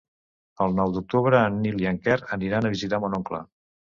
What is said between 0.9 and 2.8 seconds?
d'octubre en Nil i en Quer aniran a